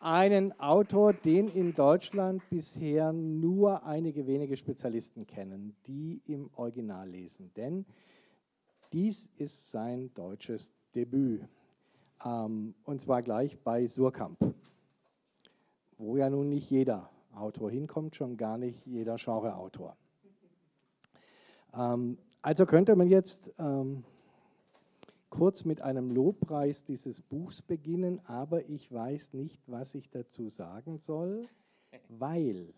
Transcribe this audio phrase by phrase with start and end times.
[0.00, 7.52] einen Autor, den in Deutschland bisher nur einige wenige Spezialisten kennen, die im Original lesen.
[7.54, 7.84] Denn
[8.92, 11.42] dies ist sein deutsches Debüt.
[12.24, 14.38] Ähm, und zwar gleich bei Surkamp,
[15.98, 19.96] wo ja nun nicht jeder Autor hinkommt, schon gar nicht jeder Genreautor.
[21.74, 24.04] Ähm, also könnte man jetzt ähm,
[25.30, 30.98] kurz mit einem Lobpreis dieses Buchs beginnen, aber ich weiß nicht, was ich dazu sagen
[30.98, 31.46] soll,
[32.08, 32.74] weil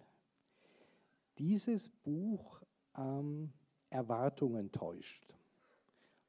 [1.38, 2.62] dieses Buch
[2.97, 3.52] ähm,
[3.91, 5.34] Erwartungen täuscht.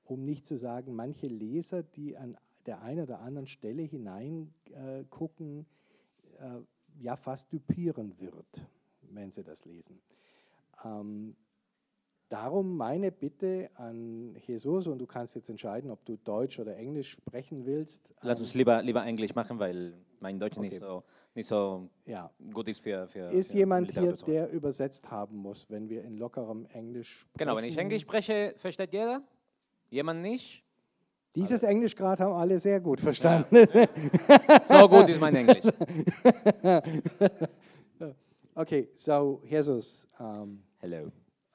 [0.06, 5.66] Um nicht zu sagen, manche Leser, die an der einen oder anderen Stelle hineingucken,
[6.40, 6.62] äh, äh,
[7.00, 8.66] ja fast düpieren wird,
[9.02, 10.02] wenn sie das lesen.
[10.84, 11.36] Ähm,
[12.34, 17.12] Darum meine Bitte an Jesus, und du kannst jetzt entscheiden, ob du Deutsch oder Englisch
[17.12, 18.12] sprechen willst.
[18.22, 20.70] Lass uns lieber, lieber Englisch machen, weil mein Deutsch okay.
[20.70, 21.04] nicht so,
[21.36, 22.32] nicht so ja.
[22.52, 26.18] gut ist für, für Ist für jemand hier, der übersetzt haben muss, wenn wir in
[26.18, 27.38] lockerem Englisch sprechen?
[27.38, 29.22] Genau, wenn ich Englisch spreche, versteht jeder?
[29.92, 30.64] Jemand nicht?
[31.36, 31.68] Dieses also.
[31.68, 33.58] Englisch gerade haben alle sehr gut verstanden.
[33.72, 34.82] Ja.
[34.82, 35.72] so gut ist mein Englisch.
[38.56, 40.08] okay, so Jesus.
[40.18, 41.12] Um, Hello.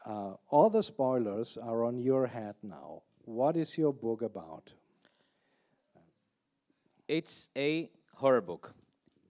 [0.09, 3.03] Uh, all the spoilers are on your head now.
[3.27, 4.73] What is your book about?
[7.07, 8.73] It's a horror book.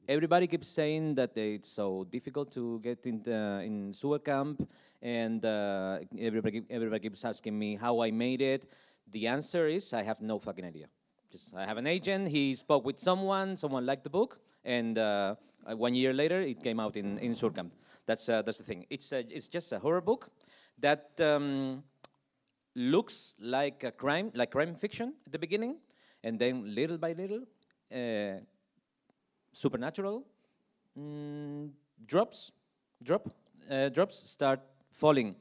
[0.09, 4.65] Everybody keeps saying that it's so difficult to get in the, in Suhrkamp,
[5.03, 8.71] and uh, everybody everybody keeps asking me how I made it.
[9.11, 10.87] The answer is I have no fucking idea.
[11.33, 12.29] Just I have an agent.
[12.29, 13.57] He spoke with someone.
[13.57, 15.35] Someone liked the book, and uh,
[15.67, 17.71] one year later it came out in in Suhrkamp.
[18.07, 18.87] That's uh, that's the thing.
[18.89, 20.31] It's a, it's just a horror book
[20.79, 21.83] that um,
[22.75, 25.77] looks like a crime, like crime fiction at the beginning,
[26.23, 27.43] and then little by little,
[27.95, 28.41] uh,
[29.53, 30.25] supernatural
[30.99, 31.71] mm,
[32.07, 32.53] drops,
[33.03, 33.29] drop,
[33.71, 34.61] uh, drops start
[34.93, 35.35] falling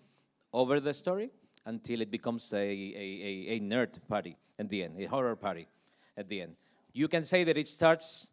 [0.54, 1.30] over the story
[1.66, 5.68] until it becomes a, a, a, a nerd party at the end, a horror party
[6.16, 6.56] at the end.
[6.94, 8.30] You can say that it starts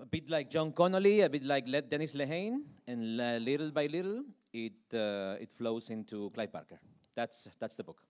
[0.00, 4.72] a bit like John Connolly, a bit like Dennis Lehane, and little by little, it,
[4.94, 6.80] uh, it flows into Clive Barker.
[7.14, 8.02] That's, that's the book.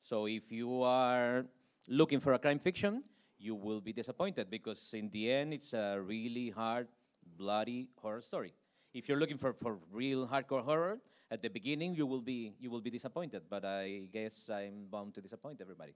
[0.00, 1.44] So if you are
[1.88, 3.04] looking for a crime fiction,
[3.38, 6.88] you will be disappointed because in the end, it's a really hard,
[7.36, 8.52] bloody horror story.
[8.92, 10.98] If you're looking for, for real hardcore horror,
[11.30, 13.42] at the beginning you will be you will be disappointed.
[13.48, 15.94] But I guess I'm bound to disappoint everybody.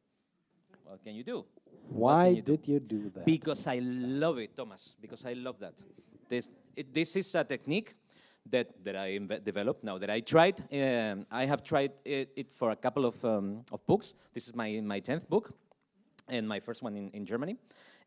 [0.84, 1.44] What can you do?
[1.88, 2.72] Why you did do?
[2.72, 3.24] you do that?
[3.24, 4.96] Because I love it, Thomas.
[5.00, 5.74] Because I love that.
[6.28, 7.94] This it, this is a technique
[8.50, 10.60] that, that I developed now that I tried.
[10.72, 14.14] Um, I have tried it, it, for a couple of, um, of books.
[14.32, 15.52] This is my, my 10th book
[16.28, 17.56] and my first one in, in Germany.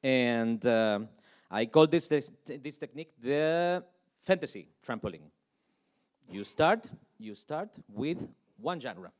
[0.04, 1.00] And uh,
[1.50, 3.84] I call this, this, this technique the
[4.22, 5.30] fantasy trampoline.
[6.30, 8.28] You start, you start with
[8.58, 9.12] one genre.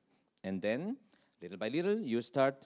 [0.44, 0.98] And then,
[1.42, 2.66] little by little, you start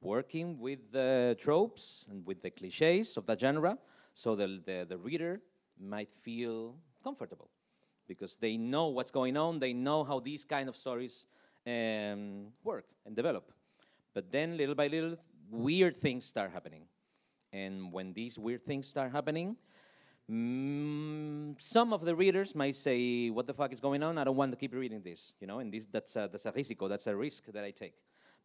[0.00, 3.76] working with the tropes and with the cliches of that genre
[4.14, 5.40] so the, the, the reader
[5.80, 7.48] might feel comfortable
[8.06, 11.26] because they know what's going on, they know how these kind of stories
[11.66, 13.50] um, work and develop.
[14.14, 15.16] But then, little by little,
[15.50, 16.84] weird things start happening.
[17.52, 19.56] And when these weird things start happening,
[20.30, 24.18] mm, some of the readers might say, "What the fuck is going on?
[24.18, 26.52] I don't want to keep reading this." You know, and this that's a, that's a
[26.52, 27.94] risiko, that's a risk that I take,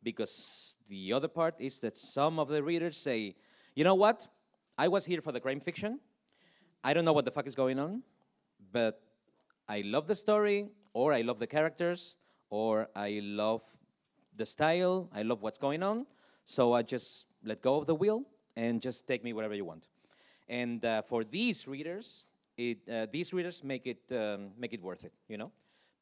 [0.03, 3.35] because the other part is that some of the readers say,
[3.75, 4.27] "You know what?
[4.77, 5.99] I was here for the crime fiction.
[6.83, 8.01] I don't know what the fuck is going on,
[8.71, 9.01] but
[9.67, 12.17] I love the story, or I love the characters,
[12.49, 13.61] or I love
[14.35, 16.05] the style, I love what's going on.
[16.43, 18.23] So I just let go of the wheel
[18.55, 19.87] and just take me wherever you want.
[20.47, 22.25] And uh, for these readers,
[22.57, 25.51] it, uh, these readers make it um, make it worth it, you know.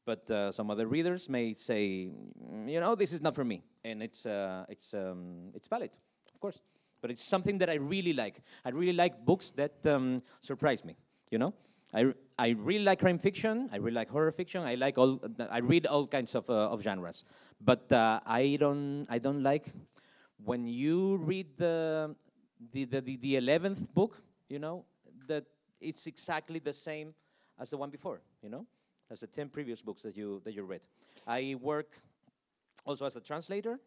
[0.04, 2.10] But uh, some other readers may say,
[2.42, 5.90] mm, you know, this is not for me, and it's uh, it's um, it's valid,
[6.34, 6.60] of course.
[7.00, 8.42] But it's something that I really like.
[8.64, 10.96] I really like books that um, surprise me,
[11.30, 11.54] you know.
[11.92, 13.68] I, I really like crime fiction.
[13.72, 14.62] I really like horror fiction.
[14.62, 15.20] I like all.
[15.50, 17.24] I read all kinds of, uh, of genres,
[17.60, 19.06] but uh, I don't.
[19.08, 19.72] I don't like
[20.44, 22.14] when you read the
[22.72, 24.22] the the, eleventh book.
[24.48, 24.84] You know
[25.26, 25.44] that
[25.80, 27.14] it's exactly the same
[27.58, 28.20] as the one before.
[28.42, 28.66] You know,
[29.10, 30.82] as the ten previous books that you that you read.
[31.26, 32.00] I work
[32.86, 33.80] also as a translator,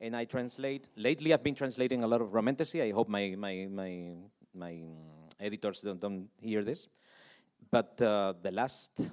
[0.00, 0.90] and I translate.
[0.96, 2.82] Lately, I've been translating a lot of romantasy.
[2.82, 4.14] I hope my my my
[4.54, 4.82] my
[5.40, 6.88] editors don't, don't hear this.
[7.76, 9.12] But uh, the last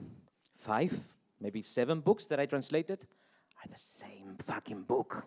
[0.55, 0.97] five,
[1.41, 3.05] maybe seven books that I translated
[3.59, 5.25] are the same fucking book.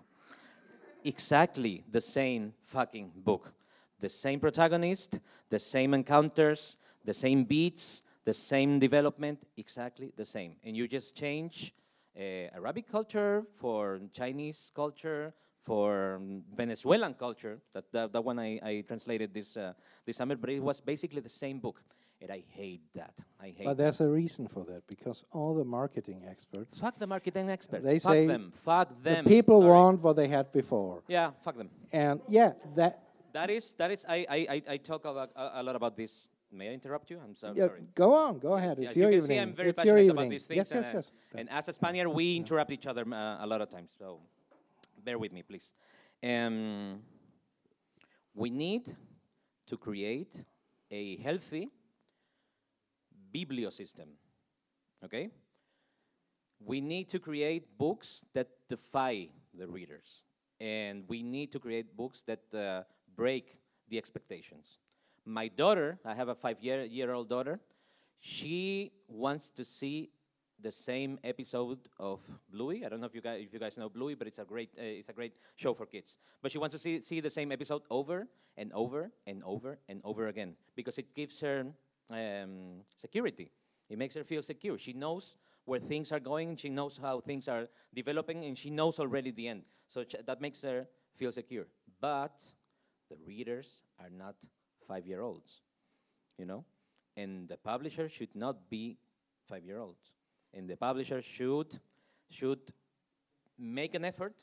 [1.04, 3.52] exactly the same fucking book.
[4.00, 10.56] the same protagonist, the same encounters, the same beats, the same development, exactly the same.
[10.64, 11.74] And you just change
[12.18, 17.58] uh, Arabic culture for Chinese culture, for um, Venezuelan culture.
[17.74, 19.74] That, that, that one I, I translated this, uh,
[20.06, 21.82] this summer, but it was basically the same book.
[22.22, 23.14] And I hate that.
[23.38, 27.06] I hate But there's a reason for that because all the marketing experts, Fuck the
[27.06, 27.84] marketing experts.
[27.84, 28.52] They fuck say them.
[28.64, 29.24] Fuck them.
[29.24, 29.70] the people Sorry.
[29.72, 31.02] want what they had before.
[31.08, 31.68] Yeah, fuck them.
[31.92, 33.02] And yeah, that
[33.32, 34.04] That is that is.
[34.08, 36.28] I I I, talk a lot, a, a lot about this.
[36.50, 37.18] May I interrupt you?
[37.22, 37.82] I'm so yeah, sorry.
[37.94, 38.78] go on, go ahead.
[38.78, 39.36] As It's you your can evening.
[39.36, 40.18] see, I'm very it's your passionate evening.
[40.26, 40.56] about these things.
[40.56, 41.12] yes, and, yes, uh, yes.
[41.34, 43.90] And as a Spaniard, we interrupt each other uh, a lot of times.
[43.98, 44.20] So
[45.04, 45.74] bear with me, please.
[46.22, 47.02] Um,
[48.34, 48.84] we need
[49.66, 50.32] to create
[50.90, 51.68] a healthy
[53.36, 54.08] bibliosystem.
[55.04, 55.30] Okay?
[56.60, 60.22] We need to create books that defy the readers.
[60.58, 62.82] And we need to create books that uh,
[63.14, 64.78] break the expectations.
[65.24, 67.60] My daughter, I have a five year, year old daughter,
[68.20, 70.10] she wants to see
[70.60, 72.84] the same episode of Bluey.
[72.84, 74.70] I don't know if you guys, if you guys know Bluey, but it's a great
[74.78, 76.16] uh, it's a great show for kids.
[76.40, 80.00] But she wants to see see the same episode over and over and over and
[80.02, 81.66] over again because it gives her
[82.10, 83.50] um, security.
[83.88, 84.78] It makes her feel secure.
[84.78, 86.56] She knows where things are going.
[86.56, 89.62] She knows how things are developing, and she knows already the end.
[89.86, 91.66] So that makes her feel secure.
[92.00, 92.42] But
[93.08, 94.36] the readers are not
[94.86, 95.60] five-year-olds,
[96.38, 96.64] you know,
[97.16, 98.98] and the publisher should not be
[99.48, 100.12] five-year-olds,
[100.54, 101.78] and the publisher should
[102.28, 102.72] should
[103.58, 104.34] make an effort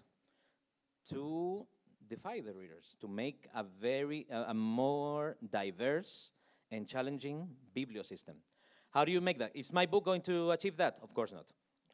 [1.09, 1.65] to
[2.09, 6.31] defy the readers, to make a very uh, a more diverse
[6.73, 8.35] and challenging bibliosystem.
[8.91, 9.51] How do you make that?
[9.55, 10.99] Is my book going to achieve that?
[11.01, 11.45] Of course not.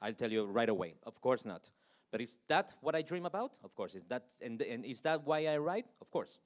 [0.01, 0.95] I'll tell you right away.
[1.03, 1.69] Of course not.
[2.11, 3.57] But is that what I dream about?
[3.63, 3.95] Of course.
[3.95, 5.85] Is that and, and is that why I write?
[6.01, 6.39] Of course.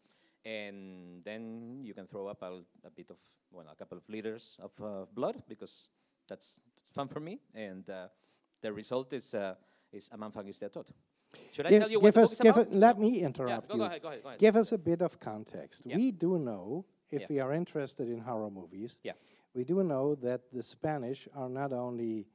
[0.45, 3.17] And then you can throw up a, a bit of
[3.51, 5.87] well, a couple of liters of uh, blood because
[6.27, 7.39] that's, that's fun for me.
[7.53, 8.07] And uh,
[8.61, 9.55] the result is uh,
[9.91, 10.87] is Amanfang is tot.
[11.51, 13.03] Should I tell you give what the us, give it, let No.
[13.03, 13.79] me Yeah, interrupt go, you.
[13.79, 14.01] go ahead.
[14.01, 14.21] Go ahead.
[14.25, 14.39] Ahead.
[14.39, 15.83] Give us a bit of context.
[15.85, 15.95] Yeah.
[15.97, 17.27] We do know, if Yeah.
[17.29, 19.13] we are interested in horror movies, Yeah.
[19.53, 22.25] we do know that the Spanish are not only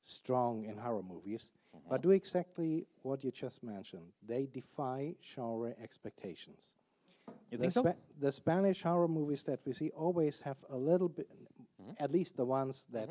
[0.00, 1.88] strong in horror movies, Mm-hmm.
[1.88, 4.12] but do exactly what you just mentioned.
[4.26, 6.74] They defy genre expectations.
[7.50, 7.94] You the, think so?
[8.20, 11.28] The Spanish horror movies that we see always have a little bit,
[11.80, 12.02] Mm-hmm.
[12.04, 13.08] at least the ones that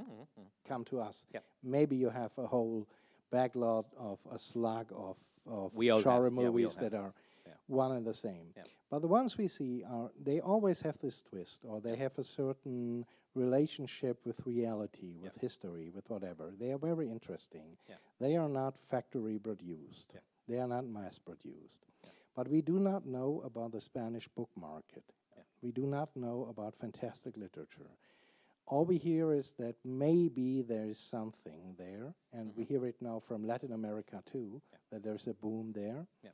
[0.65, 1.27] come to us.
[1.33, 1.41] Yeah.
[1.63, 2.87] Maybe you have a whole
[3.31, 6.03] backlog of a slug of, of We all have.
[6.03, 6.91] genre Yeah, we movies have.
[6.91, 7.32] that are Yeah.
[7.67, 8.53] One and the same.
[8.55, 8.63] Yeah.
[8.89, 12.23] But the ones we see are they always have this twist, or they have a
[12.23, 13.05] certain
[13.35, 16.51] relationship with reality, with history, with whatever.
[16.59, 17.77] They are very interesting.
[17.89, 17.95] Yeah.
[18.19, 20.11] They are not factory produced.
[20.13, 20.19] Yeah.
[20.47, 21.85] They are not mass produced.
[22.35, 25.03] But we do not know about the Spanish book market.
[25.63, 27.89] We do not know about fantastic literature.
[28.67, 32.59] All we hear is that maybe there is something there, and Mm-hmm.
[32.59, 34.61] we hear it now from Latin America too,
[34.91, 36.31] that there's a boom there Yeah.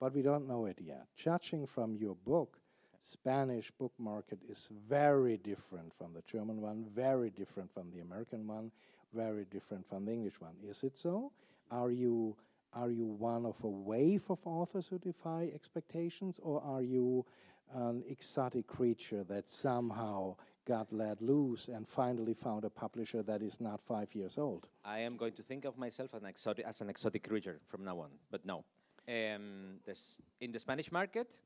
[0.00, 1.06] But we don't know it yet.
[1.14, 2.58] Judging from your book,
[3.00, 8.46] Spanish book market is very different from the German one, very different from the American
[8.46, 8.70] one,
[9.14, 10.54] very different from the English one.
[10.66, 11.32] Is it so?
[11.70, 12.36] Are you
[12.72, 17.26] are you one of a wave of authors who defy expectations, or are you
[17.74, 20.36] an exotic creature that somehow
[20.66, 24.68] got let loose and finally found a publisher that is not five years old?
[24.84, 27.84] I am going to think of myself as an exotic, as an exotic creature from
[27.84, 28.64] now on, but no.
[29.08, 31.40] Um, this, in the Spanish market,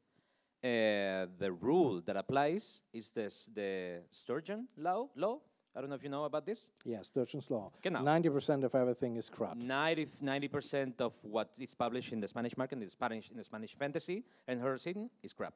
[0.62, 5.40] uh, the rule that applies is this, the Sturgeon law, law.
[5.76, 6.70] I don't know if you know about this.
[6.84, 7.72] Yes, Sturgeon's Law.
[7.82, 8.00] Genau.
[8.00, 9.56] 90% of everything is crap.
[9.56, 13.42] 90 percent of what is published in the Spanish market, in the Spanish, in the
[13.42, 15.54] Spanish fantasy and scene, is crap.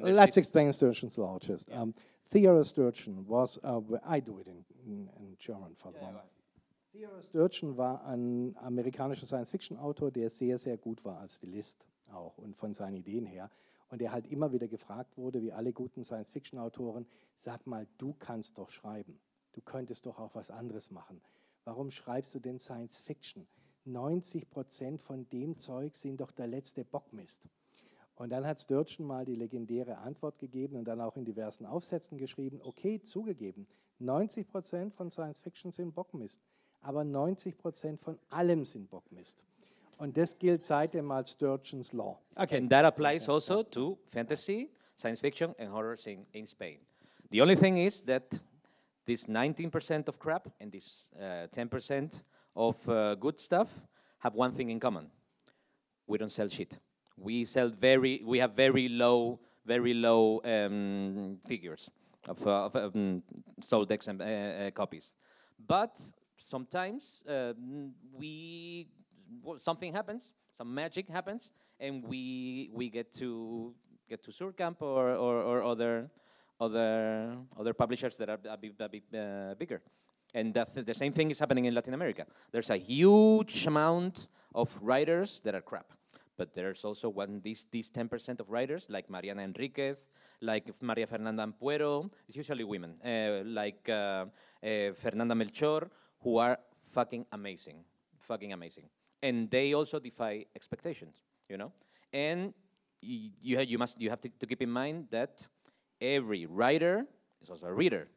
[0.00, 1.70] Let's explain Sturgeon's law just.
[1.70, 1.92] Um,
[2.30, 6.24] Theodore Sturgeon was, uh, I do it in, in, in German for the Yeah, moment.
[6.92, 12.56] Theodore Sturgeon war ein amerikanischer Science-Fiction-Autor, der sehr, sehr gut war als Stilist auch und
[12.56, 13.48] von seinen Ideen her.
[13.90, 17.06] Und der halt immer wieder gefragt wurde, wie alle guten Science-Fiction-Autoren,
[17.36, 19.20] sag mal, du kannst doch schreiben.
[19.52, 21.20] Du könntest doch auch was anderes machen.
[21.64, 23.46] Warum schreibst du denn Science-Fiction?
[23.84, 27.48] 90 Prozent von dem Zeug sind doch der letzte Bockmist.
[28.16, 32.18] Und dann hat Sturgeon mal die legendäre Antwort gegeben und dann auch in diversen Aufsätzen
[32.18, 33.68] geschrieben, okay, zugegeben,
[34.00, 36.40] 90 Prozent von Science Fiction sind Bockmist,
[36.82, 39.44] aber 90 Prozent von allem sind Bockmist.
[39.98, 42.18] Und das gilt seitdem als Sturgeon's Law.
[42.34, 42.56] Okay.
[42.56, 46.78] And that applies also to fantasy, science fiction, and horror scene in Spain.
[47.30, 48.40] The only thing is that
[49.04, 52.24] this 19% of crap and this uh, 10%
[52.56, 53.68] of uh, good stuff
[54.18, 55.10] have one thing in common.
[56.06, 56.78] We don't sell shit.
[57.16, 61.90] We sell very, we have very low, very low um, figures
[62.26, 63.22] of, uh, of um,
[63.60, 65.12] sold X uh, uh, copies.
[65.66, 66.00] But
[66.40, 68.88] sometimes um, we
[69.42, 73.74] well, something happens, some magic happens, and we we get to
[74.08, 76.10] get to Suhrkamp or, or, or other
[76.60, 79.80] other other publishers that are a bit, a bit uh, bigger.
[80.34, 82.24] And th the same thing is happening in Latin America.
[82.52, 85.88] There's a huge amount of writers that are crap.
[86.36, 90.08] But there's also one these these 10% of writers like Mariana Enriquez,
[90.40, 94.24] like Maria Fernanda Ampuero, it's usually women, uh, like uh,
[94.64, 95.90] uh, Fernanda Melchor,
[96.22, 97.84] who are fucking amazing,
[98.18, 98.88] fucking amazing.
[99.22, 101.72] And they also defy expectations, you know?
[102.12, 102.54] And
[103.00, 105.46] you, you, you must, you have to, to keep in mind that
[106.00, 107.06] every writer
[107.42, 108.08] is also a reader,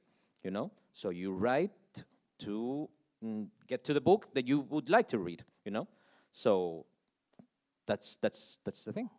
[0.43, 0.71] you know?
[0.93, 1.71] So you write
[2.39, 2.89] to
[3.23, 5.87] mm, get to the book that you would like to read, you know?
[6.31, 6.85] So
[7.85, 9.09] that's, that's, that's the thing.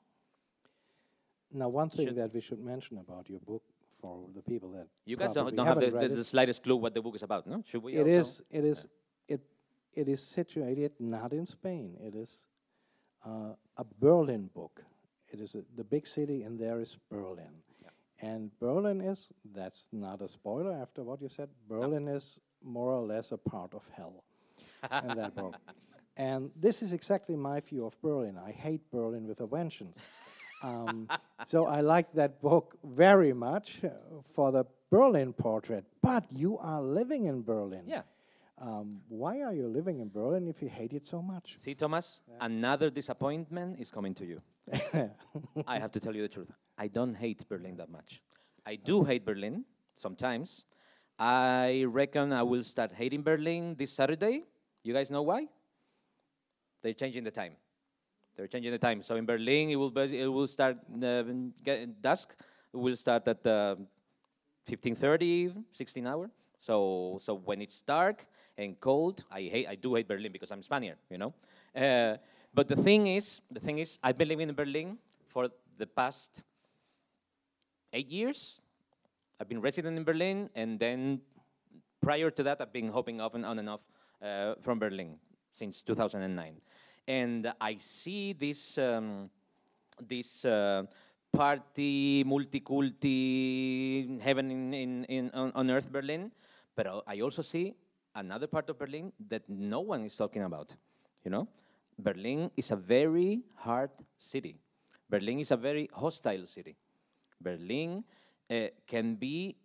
[1.53, 3.63] Now, one thing Should- that we should mention about your book
[4.01, 6.95] for the people that You guys don't, don't have the, the, the slightest clue what
[6.95, 7.63] the book is about, no?
[7.67, 8.87] Should we it is it is
[9.29, 9.41] it
[9.93, 11.97] it is situated not in Spain.
[12.01, 12.47] It is
[13.27, 14.83] uh, a Berlin book.
[15.33, 17.63] It is a, the big city, and there is Berlin.
[18.21, 21.49] And Berlin is that's not a spoiler after what you said.
[21.69, 24.25] Berlin is more or less a part of hell
[25.09, 25.57] in that book.
[26.17, 28.39] And this is exactly my view of Berlin.
[28.39, 30.05] I hate Berlin with a vengeance.
[30.65, 31.09] Um,
[31.45, 33.81] so I like that book very much
[34.33, 35.85] for the Berlin portrait.
[36.03, 37.85] But you are living in Berlin.
[37.87, 38.03] Yeah.
[38.59, 41.55] Um, why are you living in Berlin if you hate it so much?
[41.59, 44.41] See, Thomas, another disappointment is coming to you.
[45.67, 46.51] I have to tell you the truth.
[46.79, 48.23] I don't hate Berlin that much.
[48.65, 49.65] I do hate Berlin
[49.97, 50.65] sometimes.
[51.19, 54.45] I reckon I will start hating Berlin this Saturday.
[54.83, 55.49] You guys know why?
[56.83, 57.57] They're changing the time.
[58.37, 59.03] They're changing the time.
[59.03, 61.23] So in Berlin, it will be, it will start uh,
[61.63, 62.35] get dusk.
[62.73, 63.77] It will start at uh,
[64.67, 66.31] 15:30, 16 hour.
[66.59, 68.27] So so when it's dark
[68.59, 71.35] and cold, I hate I do hate Berlin because I'm Spaniard, you know.
[71.75, 72.17] Uh,
[72.53, 74.99] but the thing is, the thing is, I've been living in Berlin
[75.29, 76.43] for the past
[77.93, 78.61] eight years.
[79.41, 81.21] I've been resident in Berlin, and then
[82.01, 83.87] prior to that, I've been hopping off and on and off
[84.23, 85.19] uh, from Berlin
[85.53, 86.61] since 2009.
[87.07, 89.31] And I see this um,
[90.01, 90.85] this uh,
[91.33, 96.31] party, multi-culti heaven in, in, in on, on earth Berlin,
[96.75, 97.75] but I- also see
[98.15, 100.75] another part of Berlin that no one is talking about.
[101.25, 101.49] You know,
[101.99, 104.57] Berlin is a very hard city.
[105.11, 106.77] Berlin is a very hostile city.
[107.41, 108.05] Berlin
[108.51, 109.57] uh, can be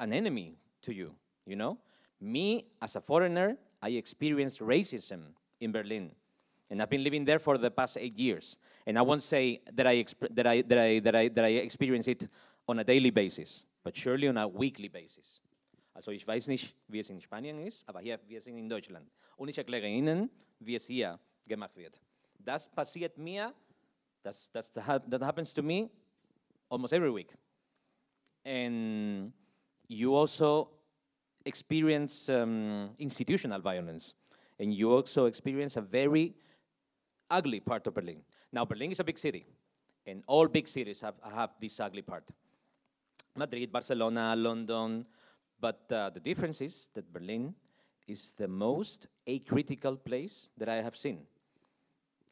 [0.00, 1.14] an enemy to you.
[1.46, 1.78] You know,
[2.20, 6.12] me as a foreigner, I experienced racism in Berlin,
[6.70, 8.56] and I've been living there for the past eight years.
[8.86, 12.08] And I won't say that I that I that I that I that I experience
[12.08, 12.28] it
[12.66, 15.40] on a daily basis, but surely on a weekly basis.
[15.94, 19.10] Also ich weiß nicht, wie es in Spanien ist, aber hier, wir sind in Deutschland.
[19.36, 22.00] Und ich erkläre Ihnen, wie es hier gemacht wird.
[22.38, 23.52] Das passiert mir,
[24.22, 25.90] das, das, that happens to me
[26.70, 27.36] almost every week.
[28.44, 29.32] And
[29.88, 30.70] you also
[31.44, 34.14] experience um, institutional violence.
[34.58, 36.34] And you also experience a very
[37.32, 38.20] ugly part of Berlin.
[38.52, 39.44] Now, Berlin is a big city,
[40.06, 42.24] and all big cities have, have this ugly part.
[43.34, 45.06] Madrid, Barcelona, London,
[45.60, 47.54] but uh, the difference is that Berlin
[48.06, 51.20] is the most acritical place that I have seen.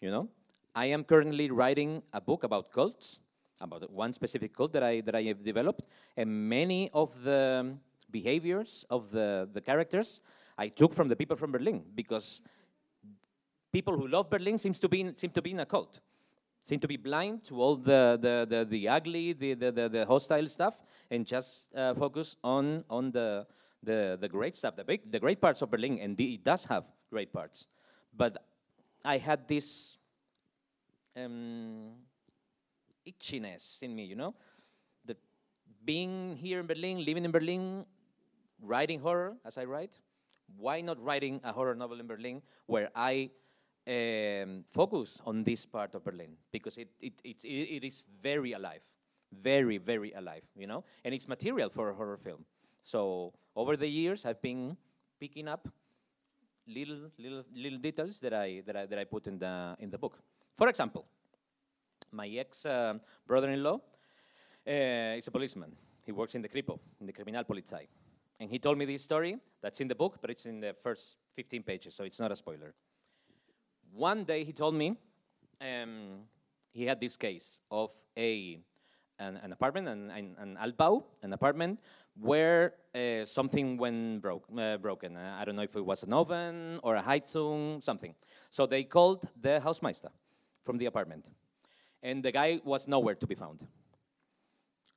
[0.01, 0.29] You know,
[0.75, 3.19] I am currently writing a book about cults,
[3.61, 5.85] about one specific cult that I that I have developed,
[6.17, 7.75] and many of the
[8.11, 10.21] behaviors of the the characters
[10.59, 12.43] I took from the people from Berlin because
[13.73, 16.01] people who love Berlin seems to be in, seem to be in a cult,
[16.63, 20.07] seem to be blind to all the the the, the ugly, the, the the the
[20.07, 23.47] hostile stuff, and just uh, focus on on the
[23.83, 26.65] the the great stuff, the big, the great parts of Berlin, and the, it does
[26.65, 27.67] have great parts,
[28.17, 28.45] but
[29.05, 29.97] I had this
[31.17, 31.93] um,
[33.07, 34.35] itchiness in me, you know,
[35.07, 35.17] that
[35.85, 37.85] being here in Berlin, living in Berlin,
[38.61, 39.99] writing horror as I write,
[40.57, 43.31] why not writing a horror novel in Berlin where I
[43.91, 48.83] um, focus on this part of Berlin because it, it, it, it is very alive,
[49.33, 52.45] very, very alive, you know, and it's material for a horror film.
[52.83, 54.77] So over the years, I've been
[55.19, 55.69] picking up
[56.67, 59.99] little, little, little details that I, that I, that I put in the, in the
[59.99, 60.19] book.
[60.57, 61.05] For example,
[62.13, 62.95] my ex uh,
[63.27, 65.75] brother-in-law uh, is a policeman.
[66.07, 67.87] He works in the Kripo, in the Kriminalpolizei.
[68.39, 71.17] And he told me this story that's in the book, but it's in the first
[71.35, 72.75] 15 pages, so it's not a spoiler.
[73.93, 74.97] One day he told me
[75.61, 76.21] um,
[76.73, 78.61] he had this case of a
[79.19, 80.75] an, an apartment, an, an, an
[81.23, 81.79] an apartment,
[82.19, 85.17] where uh, something went broke, uh, broken.
[85.17, 88.15] Uh, I don't know if it was an oven or a Heizung, something.
[88.49, 90.11] So they called the Hausmeister
[90.65, 91.27] from the apartment.
[92.03, 93.67] And the guy was nowhere to be found.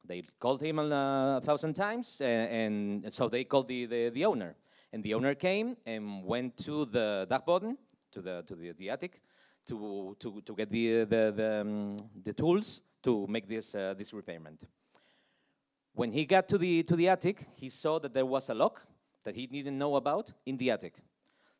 [0.06, 4.56] They called him a, thousand times, uh, and so they called the, the, the, owner.
[4.92, 7.78] And the owner came and went to the Dachboden,
[8.14, 9.22] to the, to the, the attic,
[9.68, 14.14] to, to, to get the, the, the, um, the tools to make this, uh, this
[14.14, 14.64] repairment.
[15.94, 18.82] When he got to the, to the attic, he saw that there was a lock
[19.24, 20.96] that he didn't know about in the attic.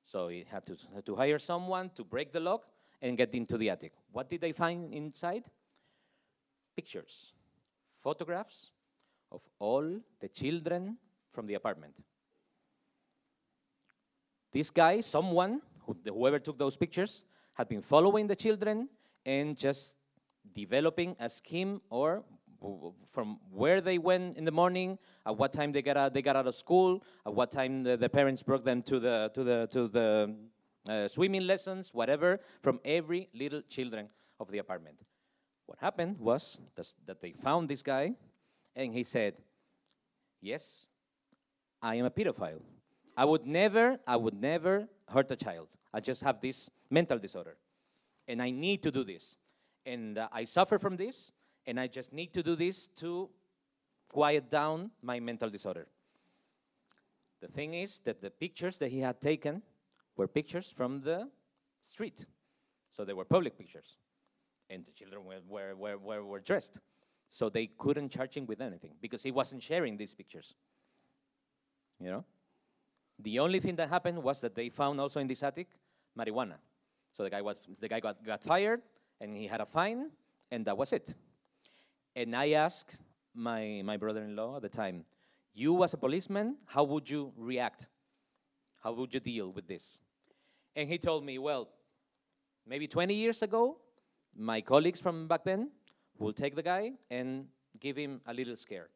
[0.02, 2.66] So he had to, had to hire someone to break the lock
[3.02, 3.94] and get into the attic.
[4.12, 5.44] What did they find inside?
[6.76, 7.34] Pictures
[8.04, 8.72] photographs
[9.32, 10.98] of all the children
[11.32, 11.96] from the apartment.
[14.52, 17.24] This guy, someone, who, whoever took those pictures,
[17.54, 18.90] had been following the children
[19.26, 19.96] and just
[20.54, 22.24] developing a scheme or
[23.10, 26.36] from where they went in the morning, at what time they got out, they got
[26.36, 29.68] out of school, at what time the, the parents brought them to the to the
[29.72, 30.34] to the
[30.88, 34.10] uh, swimming lessons, whatever, from every little children
[34.40, 34.98] of the apartment.
[35.66, 36.60] What happened was
[37.06, 38.14] that they found this guy
[38.76, 39.36] and he said,
[40.42, 40.88] Yes,
[41.82, 42.62] I am a pedophile.
[43.16, 45.70] I would never, I would never hurt a child.
[45.94, 47.58] I just have this mental disorder.
[48.28, 49.36] And I need to do this.
[49.86, 51.32] And uh, I suffer from this,
[51.66, 53.30] and I just need to do this to
[54.08, 55.88] quiet down my mental disorder.
[57.42, 59.62] The thing is that the pictures that he had taken
[60.16, 61.30] were pictures from the
[61.82, 62.26] street.
[62.92, 63.98] So they were public pictures
[64.70, 66.80] and the children were, were, were, were, were dressed.
[67.30, 70.54] So they couldn't charge him with anything because he wasn't sharing these pictures.
[72.00, 72.26] You know?
[73.20, 75.68] The only thing that happened was that they found also in this attic
[76.18, 76.56] marijuana.
[77.16, 78.82] So the guy, was, the guy got, got fired
[79.22, 80.12] and he had a fine,
[80.52, 81.14] and that was it.
[82.16, 83.00] And I asked
[83.34, 85.06] my, my brother in law at the time,
[85.54, 87.88] You, as a policeman, how would you react?
[88.84, 90.00] How would you deal with this?
[90.76, 91.70] And he told me, Well,
[92.68, 93.78] maybe 20 years ago,
[94.36, 95.70] my colleagues from back then
[96.18, 97.48] will take the guy and
[97.80, 98.90] give him a little scare.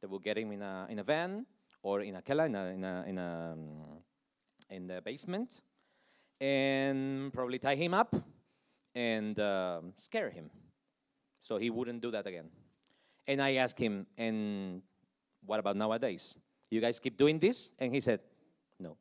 [0.00, 1.46] They will get him in a, in a van
[1.82, 3.68] or in a kela, in, a, in, a, in, a, um,
[4.70, 5.60] in the basement,
[6.40, 8.14] and probably tie him up
[8.94, 10.50] and uh, scare him
[11.42, 12.46] so he wouldn't do that again.
[13.26, 14.82] And I asked him, and
[15.44, 16.36] what about nowadays?
[16.70, 17.70] You guys keep doing this?
[17.78, 18.20] And he said,
[18.78, 18.96] no.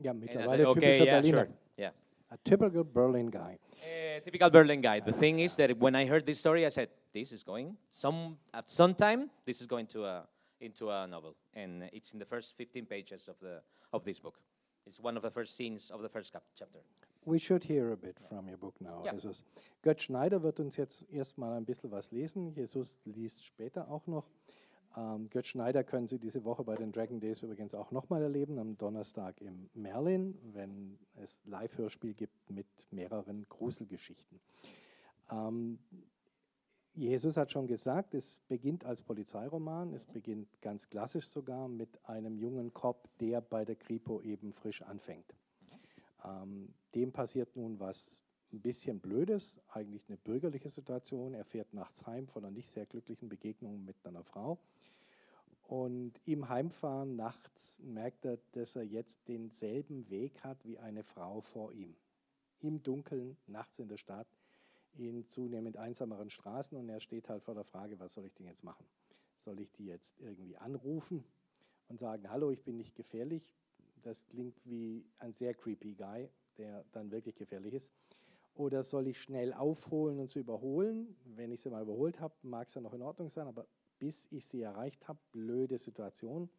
[0.00, 1.48] Mittlerweile said, okay, yeah, Sure.
[1.76, 1.90] Yeah.
[2.30, 3.58] A typical Berlin guy.
[3.84, 5.00] A typical Berlin guy.
[5.00, 8.38] The thing is that when I heard this story, I said, "This is going some
[8.54, 9.28] at some time.
[9.44, 10.22] This is going to a
[10.62, 14.40] into a novel, and it's in the first 15 pages of the of this book.
[14.86, 16.80] It's one of the first scenes of the first chapter."
[17.24, 19.12] We should hear a bit from your book now, ja.
[19.12, 19.44] Jesus.
[19.82, 22.52] Götz Schneider wird uns jetzt erstmal ein bisschen was lesen.
[22.52, 24.28] Jesus liest später auch noch.
[24.96, 28.58] Ähm, Götz Schneider können Sie diese Woche bei den Dragon Days übrigens auch nochmal erleben,
[28.58, 34.40] am Donnerstag im Merlin, wenn es Live-Hörspiel gibt mit mehreren Gruselgeschichten.
[35.30, 35.78] Ähm,
[36.94, 42.36] Jesus hat schon gesagt, es beginnt als Polizeiroman, es beginnt ganz klassisch sogar mit einem
[42.36, 45.34] jungen Cop, der bei der Kripo eben frisch anfängt.
[46.22, 51.32] Ähm, dem passiert nun was ein bisschen Blödes, eigentlich eine bürgerliche Situation.
[51.32, 54.58] Er fährt nachts heim von einer nicht sehr glücklichen Begegnung mit einer Frau
[55.72, 61.40] und im Heimfahren nachts merkt er, dass er jetzt denselben Weg hat wie eine Frau
[61.40, 61.96] vor ihm.
[62.60, 64.28] Im Dunkeln, nachts in der Stadt,
[64.96, 66.76] in zunehmend einsameren Straßen.
[66.76, 68.84] Und er steht halt vor der Frage, was soll ich denn jetzt machen?
[69.38, 71.24] Soll ich die jetzt irgendwie anrufen
[71.88, 73.54] und sagen, hallo, ich bin nicht gefährlich?
[74.02, 76.28] Das klingt wie ein sehr creepy Guy,
[76.58, 77.92] der dann wirklich gefährlich ist.
[78.54, 81.16] Oder soll ich schnell aufholen und sie überholen?
[81.24, 83.66] Wenn ich sie mal überholt habe, mag es ja noch in Ordnung sein, aber
[83.98, 85.18] bis ich sie erreicht habe.
[85.30, 86.50] Blöde Situation.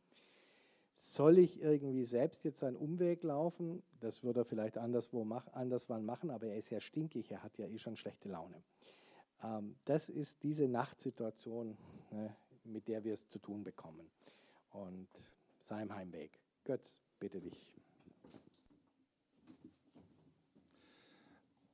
[0.96, 3.82] Soll ich irgendwie selbst jetzt einen Umweg laufen?
[4.00, 7.58] Das würde er vielleicht anderswo mach, anderswann machen, aber er ist ja stinkig, er hat
[7.58, 8.64] ja eh schon schlechte Laune.
[9.42, 11.78] Ähm, das ist diese Nachtsituation,
[12.12, 14.08] ne, mit der wir es zu tun bekommen.
[14.72, 15.10] Und
[15.60, 16.40] sein Heimweg.
[16.64, 17.72] Götz, bitte dich.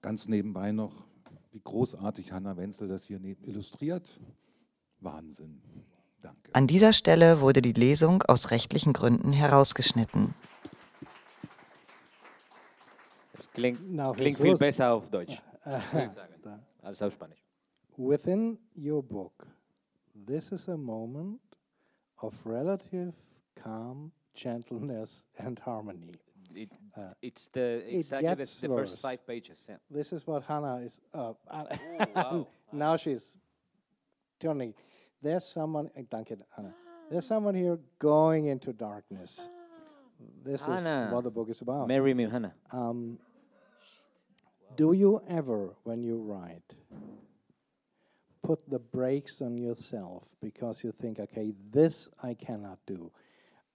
[0.01, 1.05] Ganz nebenbei noch,
[1.51, 4.21] wie großartig Hanna Wenzel das hier illustriert.
[5.01, 5.61] Wahnsinn.
[6.21, 6.49] Danke.
[6.53, 10.33] An dieser Stelle wurde die Lesung aus rechtlichen Gründen herausgeschnitten.
[13.33, 13.79] Es klingt,
[14.17, 15.41] klingt viel besser auf Deutsch,
[16.81, 17.39] als auf Spanisch.
[17.97, 19.47] Within your book,
[20.27, 21.39] this is a moment
[22.21, 23.13] of relative
[23.55, 26.19] calm, gentleness and harmony.
[26.53, 29.65] It, uh, it's the exactly the, the first five pages.
[29.69, 29.77] Yeah.
[29.89, 30.99] This is what Hannah is.
[31.13, 31.67] Uh, oh,
[32.15, 32.47] wow.
[32.71, 33.37] now she's
[34.39, 34.73] Tony,
[35.21, 36.73] there's someone, eh, danke, Anna.
[37.09, 39.49] There's someone here going into darkness.
[40.43, 41.07] This Anna.
[41.07, 41.87] is what the book is about.
[41.87, 42.53] Marry me, Hannah.
[42.71, 43.17] Um,
[44.75, 46.75] do you ever, when you write,
[48.43, 53.11] put the brakes on yourself because you think, okay, this I cannot do.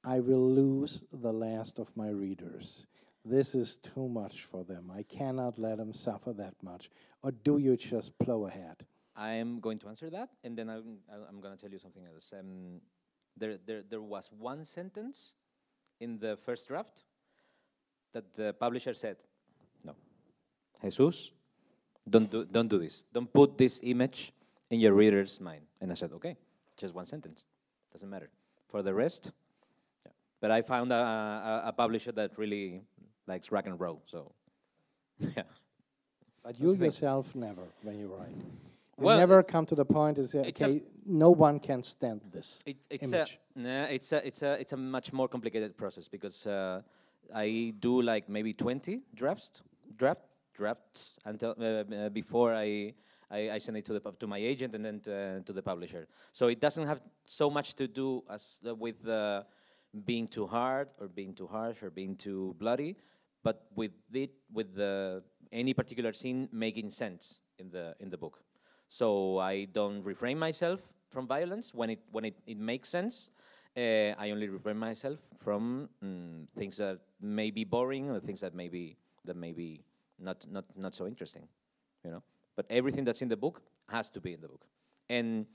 [0.05, 2.87] I will lose the last of my readers.
[3.25, 4.91] This is too much for them.
[4.95, 6.91] I cannot let them suffer that much.
[7.23, 8.85] Or do you just plow ahead?
[9.17, 11.79] I am going to answer that, and then I'm, I- I'm going to tell you
[11.79, 12.33] something else.
[12.39, 12.81] Um,
[13.37, 15.35] there, there, there was one sentence
[16.01, 17.05] in the first draft
[18.13, 19.17] that the publisher said,
[19.85, 19.95] "No,
[20.83, 21.33] Jesus,
[22.09, 23.05] don't do, don't do this.
[23.13, 24.33] Don't put this image
[24.71, 26.37] in your reader's mind." And I said, "Okay,
[26.77, 27.47] just one sentence.
[27.93, 28.31] Doesn't matter.
[28.69, 29.33] For the rest."
[30.05, 30.13] Yeah.
[30.41, 32.83] But I found a, a, a publisher that really
[33.27, 34.33] likes rock and roll, so
[35.19, 35.43] yeah.
[36.43, 38.35] But you yourself never, when you write.
[38.97, 42.77] Well, never come to the point to say, okay, no one can stand this It,
[42.91, 43.39] it's image.
[43.57, 46.83] a nah, it's a it's a it's a much more complicated process because uh,
[47.35, 49.63] I do like maybe twenty drafts
[49.97, 50.21] draft
[50.55, 52.95] drafts until uh, uh, before I,
[53.31, 56.07] I I send it to the to my agent and then to, to the publisher.
[56.33, 59.43] So it doesn't have so much to do as uh, with uh,
[60.05, 62.97] being too hard or being too harsh or being too bloody,
[63.43, 68.39] but with it with the any particular scene making sense in the in the book.
[68.95, 70.81] So I don't refrain myself
[71.11, 73.31] from violence when it when it, it makes sense.
[73.77, 78.55] Uh, I only refrain myself from mm, things that may be boring or things that
[78.55, 79.83] may be that may be
[80.21, 81.43] not not not so interesting,
[82.05, 82.23] you know.
[82.55, 84.65] But everything that's in the book has to be in the book.
[85.11, 85.47] And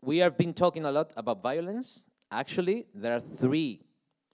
[0.00, 2.06] we have been talking a lot about violence.
[2.30, 3.82] Actually, there are three,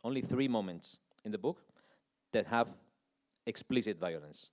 [0.04, 1.58] only three moments in the book
[2.30, 2.68] that have
[3.44, 4.50] explicit violence.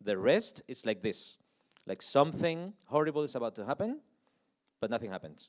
[0.00, 1.36] The rest is like this
[1.86, 4.00] like something horrible is about to happen,
[4.80, 5.48] but nothing happens.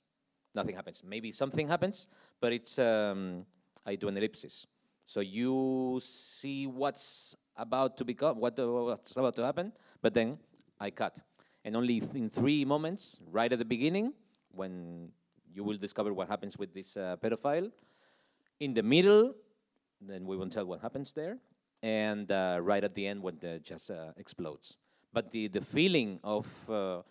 [0.56, 1.04] Nothing happens.
[1.04, 2.08] Maybe something happens,
[2.40, 3.46] but it's, um,
[3.86, 4.68] I do an ellipsis.
[5.06, 9.72] So you see what's about to become, what what's about to happen,
[10.02, 10.38] but then
[10.80, 11.18] I cut.
[11.64, 14.14] And only th- in three moments, right at the beginning,
[14.52, 15.10] when
[15.54, 17.72] you will discover what happens with this uh, pedophile,
[18.60, 19.34] in the middle,
[20.02, 21.38] then we won't tell what happens there,
[21.82, 24.78] and uh, right at the end when just uh, explodes.
[25.18, 27.02] But the, the feeling of uh,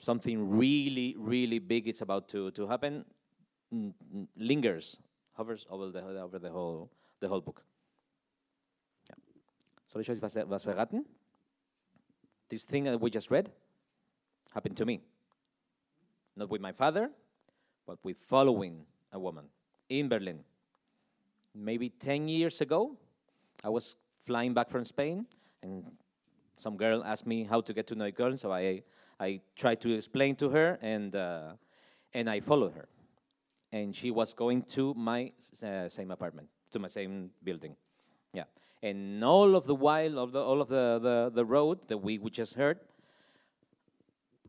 [0.00, 3.04] something really, really big is about to, to happen
[4.36, 4.96] lingers,
[5.34, 6.90] hovers over the, over the whole,
[7.20, 7.62] the whole book.
[9.86, 11.04] Soll ich euch was, was verraten?
[12.48, 13.52] This thing that we just read
[14.52, 15.00] happened to me.
[16.34, 17.08] Not with my father,
[17.86, 19.44] but with following a woman
[19.88, 20.40] in Berlin.
[21.54, 22.96] Maybe 10 years ago,
[23.62, 23.94] I was
[24.26, 25.26] flying back from Spain,
[25.62, 25.84] and
[26.56, 28.82] some girl asked me how to get to Neukölln, so I,
[29.18, 31.52] I tried to explain to her, and, uh,
[32.12, 32.88] and I followed her.
[33.72, 37.74] And she was going to my uh, same apartment, to my same building.
[38.32, 38.44] Yeah.
[38.82, 42.18] And all of the while, of the, all of the, the, the road that we,
[42.18, 42.78] we just heard,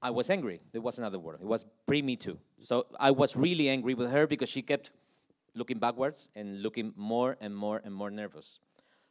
[0.02, 0.62] I was angry.
[0.72, 1.40] There was another word.
[1.42, 2.38] It was pre Me Too.
[2.62, 4.92] So I was really angry with her because she kept
[5.56, 8.60] looking backwards and looking more and more and more nervous.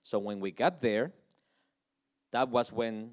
[0.02, 1.12] So when we got there,
[2.34, 3.12] that was when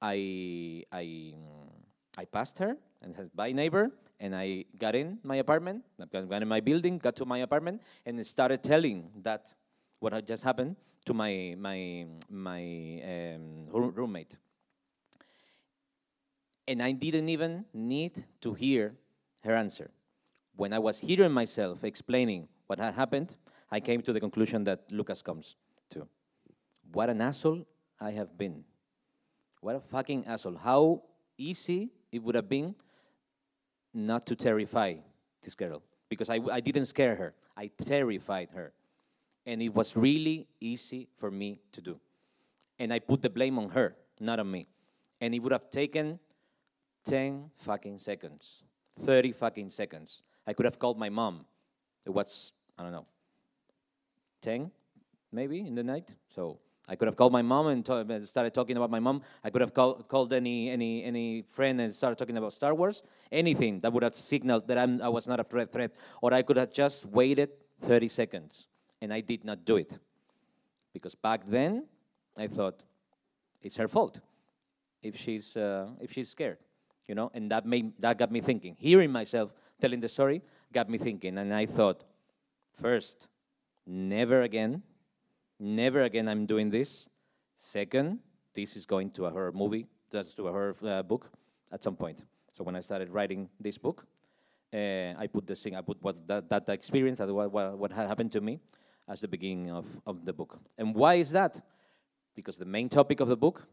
[0.00, 1.68] I I mm,
[2.16, 6.40] I passed her and said bye neighbor, and I got in my apartment, I got
[6.40, 9.52] in my building, got to my apartment, and started telling that
[10.00, 12.62] what had just happened to my my my
[13.04, 14.38] um, roommate.
[16.66, 18.96] And I didn't even need to hear
[19.44, 19.90] her answer.
[20.56, 23.36] When I was hearing myself explaining what had happened,
[23.70, 25.56] I came to the conclusion that Lucas comes
[25.90, 26.08] to.
[26.92, 27.66] What an asshole
[28.00, 28.64] I have been.
[29.60, 30.56] What a fucking asshole.
[30.56, 31.02] How
[31.38, 32.74] easy it would have been
[33.92, 34.96] not to terrify
[35.42, 35.82] this girl.
[36.08, 38.72] Because I, I didn't scare her, I terrified her.
[39.46, 42.00] And it was really easy for me to do.
[42.78, 44.68] And I put the blame on her, not on me.
[45.20, 46.18] And it would have taken
[47.04, 48.64] 10 fucking seconds,
[49.00, 50.22] 30 fucking seconds.
[50.46, 51.44] I could have called my mom.
[52.04, 53.06] It was, I don't know,
[54.42, 54.70] 10
[55.32, 56.14] maybe in the night.
[56.34, 59.22] So I could have called my mom and uh, started talking about my mom.
[59.42, 63.02] I could have call, called any, any, any friend and started talking about Star Wars.
[63.32, 65.94] Anything that would have signaled that I'm, I was not a threat, threat.
[66.20, 68.68] Or I could have just waited 30 seconds.
[69.00, 69.98] And I did not do it.
[70.92, 71.86] Because back then,
[72.36, 72.82] I thought,
[73.62, 74.20] it's her fault
[75.02, 76.58] if she's, uh, if she's scared.
[77.08, 78.76] You know, and that, made, that got me thinking.
[78.78, 80.42] Hearing myself telling the story
[80.72, 81.38] got me thinking.
[81.38, 82.04] And I thought,
[82.78, 83.26] first,
[83.86, 84.82] never again
[85.58, 87.08] Never again I'm doing this.
[87.56, 88.18] Second,
[88.54, 91.30] this is going to a horror movie, just to a horror uh, book
[91.72, 92.22] at some point.
[92.52, 94.06] So when I started writing this book,
[94.72, 97.92] uh, I put the thing, I put what that, that experience, that what, what, what
[97.92, 98.60] had happened to me,
[99.08, 100.58] as the beginning of, of the book.
[100.78, 101.60] And why is that?
[102.34, 103.66] Because the main topic of the book,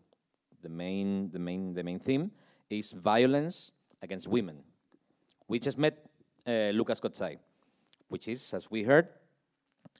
[0.62, 2.32] the main, the main, the main theme,
[2.70, 4.58] is violence against women.
[5.48, 6.06] We just met
[6.48, 7.38] uh, Lucas Kotsai,
[8.08, 9.10] which is, as we heard,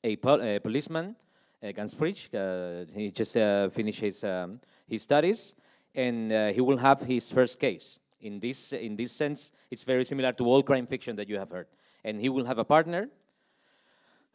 [0.04, 1.16] a, pol a policeman,
[1.62, 2.30] Gans Fridge.
[2.34, 5.54] Uh, he just uh, finished his, um, his studies,
[5.94, 8.00] and uh, he will have his first case.
[8.22, 11.50] In this, in this sense, it's very similar to all crime fiction that you have
[11.50, 11.68] heard.
[12.04, 13.10] And he will have a partner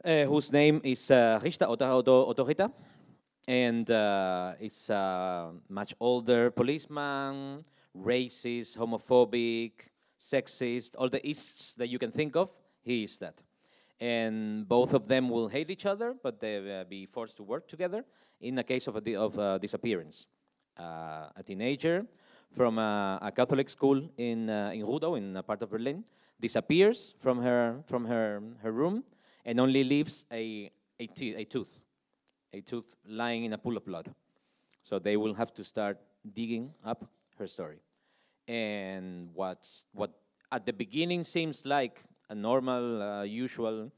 [0.05, 2.71] uh, whose name is uh, Rista Otorita,
[3.49, 7.65] and uh, it's a much older policeman,
[7.97, 9.73] racist, homophobic,
[10.21, 12.51] sexist, all the ists that you can think of,
[12.83, 13.43] he is that.
[14.01, 17.67] And both of them will hate each other, but they'll uh, be forced to work
[17.67, 18.05] together
[18.41, 20.27] in a case of a of uh, disappearance.
[20.79, 22.05] Uh, a teenager
[22.55, 26.05] from a, a Catholic school in, uh, in Rudow, in a part of Berlin,
[26.39, 29.05] disappears from her, from her, her room
[29.45, 31.85] and only leaves a, a, a tooth,
[32.53, 34.13] a tooth lying in a pool of blood.
[34.83, 35.99] So they will have to start
[36.33, 37.05] digging up
[37.39, 37.79] her story.
[38.49, 40.11] And what's, what
[40.53, 43.91] at the beginning seems like a normal, uh, usual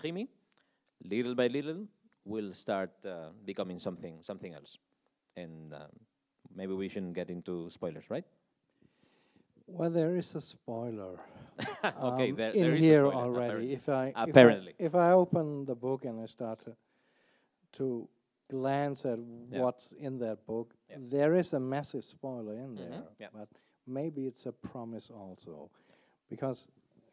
[0.00, 0.28] krimi,
[1.04, 1.86] little by little,
[2.24, 4.78] will start uh, becoming something, something else.
[5.36, 5.90] And um,
[6.54, 8.24] maybe we shouldn't get into spoilers, right?
[9.66, 11.18] Well, there is a spoiler
[12.02, 13.72] okay, um, there, in there is a here already.
[13.72, 13.72] apparently.
[13.74, 14.74] If I, Apparently.
[14.78, 16.76] if I if I open the book and I start to,
[17.72, 18.08] to
[18.50, 19.60] glance at Yeah.
[19.62, 21.10] what's in that book, Yes.
[21.10, 23.02] there is a massive spoiler in Mhm, there.
[23.18, 23.28] yeah.
[23.32, 23.48] But
[23.86, 25.70] maybe it's a promise also,
[26.28, 26.68] because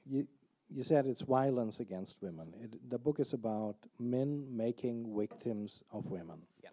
[0.05, 0.27] you
[0.75, 2.53] you said it's violence against women.
[2.63, 6.39] It, the book is about men making victims of women.
[6.63, 6.69] Yeah.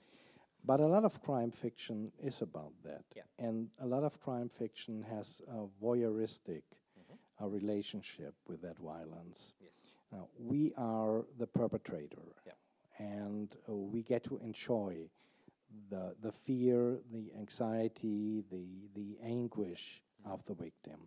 [0.64, 3.04] But a lot of crime fiction is about that.
[3.14, 3.22] Yeah.
[3.38, 6.62] And a lot of crime fiction has a voyeuristic
[6.98, 7.44] Mm-hmm.
[7.44, 9.54] uh, relationship with that violence.
[9.62, 9.74] Yes.
[10.12, 12.26] Now, we are the perpetrator.
[12.46, 12.52] Yeah.
[12.98, 15.08] And uh, we get to enjoy
[15.88, 20.32] the, the fear, the anxiety, the, the anguish Mm-hmm.
[20.34, 21.00] of the victim.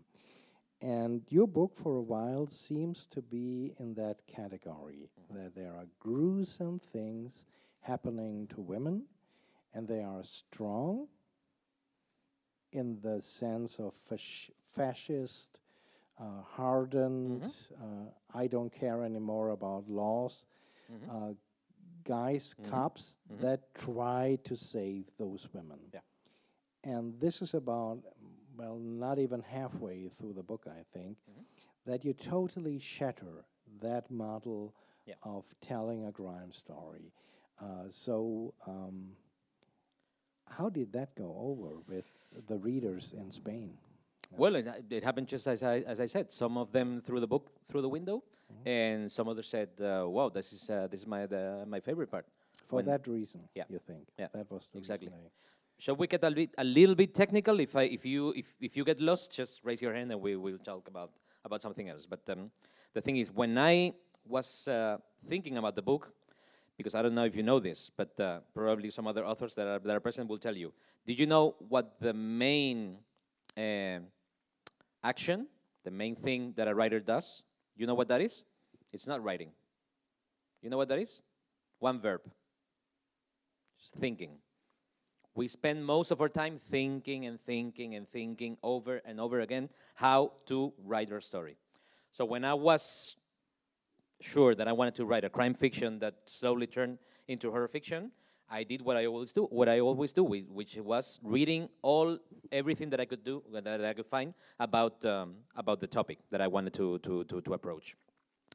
[0.84, 5.44] And your book, for a while, seems to be in that category Mm-hmm.
[5.44, 7.46] that there are gruesome things
[7.82, 9.04] happening to women,
[9.74, 11.08] and they are strong
[12.72, 15.60] in the sense of fasc- fascist,
[16.20, 17.44] uh, hardened,
[17.82, 20.46] uh, I don't care anymore about laws,
[21.10, 21.34] uh,
[22.04, 25.80] guys, cops that try to save those women.
[25.94, 26.02] Yeah.
[26.84, 28.00] And this is about,
[28.58, 31.18] well, not even halfway through the book, I think,
[31.86, 33.46] that you totally shatter
[33.82, 34.74] that model
[35.06, 35.16] Yeah.
[35.24, 37.12] of telling a crime story.
[37.60, 39.16] Uh, so, um,
[40.50, 42.08] how did that go over with
[42.48, 43.78] the readers in Spain?
[44.38, 46.32] Well, it, it happened just as I, as I said.
[46.32, 48.24] Some of them threw the book through the window,
[48.66, 52.10] and some others said, uh, "Wow, this is uh, this is my the, my favorite
[52.10, 52.26] part."
[52.68, 53.66] For When- that reason, Yeah.
[53.70, 54.08] you think?
[54.18, 55.10] Yeah, That was the exactly.
[55.80, 57.60] Shall we get a, bit, a little bit technical?
[57.60, 60.36] If I if you if, if you get lost, just raise your hand and we
[60.36, 61.12] will talk about
[61.44, 62.06] about something else.
[62.06, 62.52] But um,
[62.94, 63.94] the thing is, when I
[64.26, 66.14] was uh, thinking about the book,
[66.78, 69.68] because I don't know if you know this, but uh, probably some other authors that
[69.68, 70.74] are that are present will tell you.
[71.06, 72.98] Did you know what the main
[73.58, 74.00] uh,
[75.04, 75.48] action,
[75.84, 77.44] the main thing that a writer does?
[77.76, 78.46] You know what that is?
[78.94, 79.52] It's not writing.
[80.62, 81.20] You know what that is?
[81.80, 82.22] One verb.
[83.80, 84.38] Just thinking.
[85.36, 89.70] We spend most of our time thinking and thinking and thinking over and over again
[89.96, 91.58] how to write our story.
[92.12, 93.16] So when I was
[94.22, 98.12] sure that I wanted to write a crime fiction that slowly turned into horror fiction,
[98.50, 102.20] I did what I always do, what I always do, which was reading all
[102.52, 106.42] everything that I could do, that I could find about um, about the topic that
[106.42, 107.96] I wanted to to to, to approach,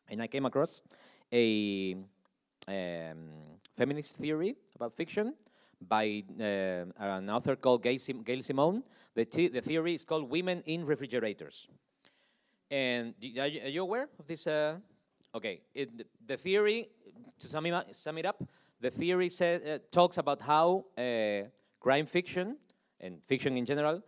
[0.09, 0.83] and I came across
[1.33, 1.97] a
[2.69, 3.19] um,
[3.77, 5.35] feminist theory about fiction
[5.81, 8.83] by uh, an author called Gail, Sim- Gail Simone.
[9.15, 11.69] The, the the theory is called Women in Refrigerators.
[12.71, 14.47] And are you, are you aware of this?
[14.47, 14.77] Uh,
[15.35, 16.89] okay, it, the- the theory,
[17.39, 18.43] to sum it up, sum it up
[18.81, 21.49] the theory says, uh, talks about how uh,
[21.81, 22.57] crime fiction
[23.01, 24.03] and fiction in general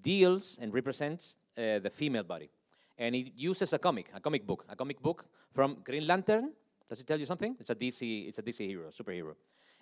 [0.00, 2.50] deals and represents uh, the female body.
[2.98, 6.52] And it uses a comic, a comic book, a comic book from Green Lantern.
[6.88, 7.56] Does it tell you something?
[7.58, 9.34] It's a DC, it's a DC hero, superhero.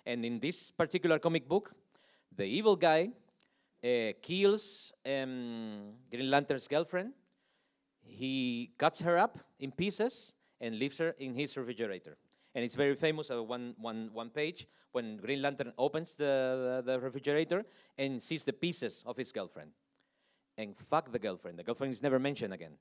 [0.05, 1.73] And in this particular comic book,
[2.35, 3.09] the evil guy
[3.83, 7.13] uh, kills um, Green Lantern's girlfriend
[8.03, 12.17] he cuts her up in pieces and leaves her in his refrigerator.
[12.53, 16.91] And it's very famous, uh, one, one, one page, when Green Lantern opens the, the,
[16.91, 17.63] the refrigerator
[17.97, 19.71] and sees the pieces of his girlfriend.
[20.57, 21.57] and fuck the girlfriend.
[21.57, 22.73] The girlfriend is never mentioned again.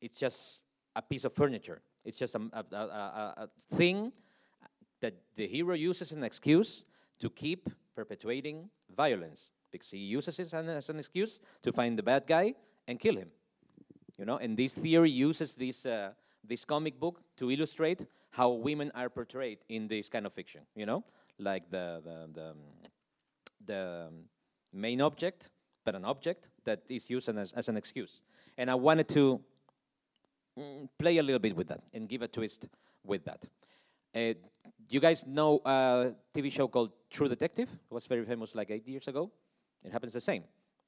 [0.00, 0.62] It's just
[0.96, 1.80] a piece of furniture.
[2.04, 4.12] It's just a, a, a, a, a thing
[5.00, 6.84] that the hero uses an excuse
[7.20, 12.26] to keep perpetuating violence because he uses it as an, excuse to find the bad
[12.26, 12.54] guy
[12.88, 13.30] and kill him.
[14.18, 16.10] You know, and this theory uses this uh,
[16.44, 20.62] this comic book to illustrate how women are portrayed in this kind of fiction.
[20.74, 21.04] You know,
[21.38, 22.56] like the the the, um,
[23.64, 24.14] the um,
[24.72, 25.50] main object,
[25.84, 28.20] but an object that is used as, as an excuse.
[28.58, 29.40] And I wanted to
[30.58, 32.68] mm, play a little bit with that and give a twist
[33.04, 33.44] with that.
[34.14, 34.34] Uh,
[34.88, 37.68] you guys know a TV show called True Detective?
[37.70, 39.30] It was very famous like eight years ago.
[39.84, 40.44] It happens the same.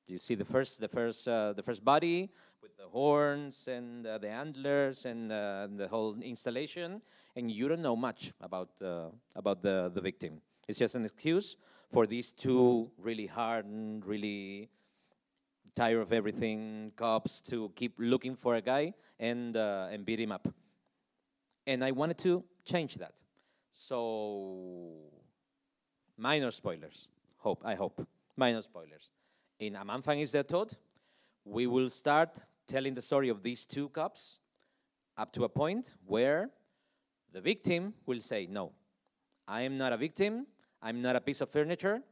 [0.09, 2.31] You see the first, the first, uh, the first body
[2.61, 7.01] with the horns and uh, the antlers and uh, the whole installation,
[7.37, 9.07] and you don't know much about uh,
[9.37, 10.41] about the the victim.
[10.67, 11.57] It's just an excuse
[11.93, 14.69] for these two really hardened, really
[15.77, 20.33] tired of everything cops to keep looking for a guy and uh, and beat him
[20.33, 20.49] up.
[21.69, 23.15] And I wanted to change that.
[23.73, 24.95] So
[26.17, 27.09] minor spoilers.
[27.39, 29.11] Hope I hope minor spoilers.
[29.59, 30.77] In A Is Dead Toad,
[31.45, 34.41] we will start telling the story of these two cops
[35.17, 36.51] up to a point where
[37.33, 38.73] the victim will say, No,
[39.47, 40.47] I am not a victim.
[40.81, 42.03] I'm not a piece of furniture.